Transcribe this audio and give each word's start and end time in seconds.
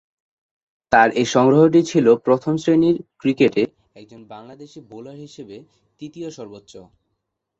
তার 0.91 1.09
এ 1.13 1.23
সংগ্রহটি 1.35 1.81
ছিল 1.91 2.05
প্রথম 2.25 2.53
শ্রেণীর 2.57 2.97
ক্রিকেটে 3.21 3.63
একজন 3.95 4.21
বাংলাদেশী 4.25 4.79
বোলার 4.91 5.17
হিসাবে 5.17 5.57
তৃতীয় 5.99 6.29
সর্বোচ্চ। 6.29 6.73